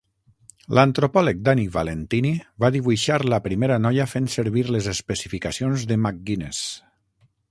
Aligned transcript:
L'antropòleg 0.77 1.41
Danny 1.49 1.65
Valentini 1.75 2.31
va 2.65 2.71
dibuixar 2.77 3.19
la 3.33 3.41
primera 3.49 3.77
noia 3.87 4.09
fent 4.15 4.31
servir 4.39 4.65
les 4.77 4.89
especificacions 4.95 5.87
de 5.93 5.99
McGuinness. 6.07 6.65